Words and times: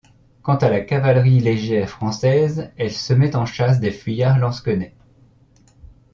Quant 0.41 0.55
à 0.55 0.69
la 0.71 0.79
cavalerie 0.81 1.39
légère 1.41 1.87
française, 1.87 2.71
elle 2.75 2.91
se 2.91 3.13
met 3.13 3.35
en 3.35 3.45
chasse 3.45 3.79
des 3.79 3.91
fuyards 3.91 4.39
lansquenets. 4.39 4.95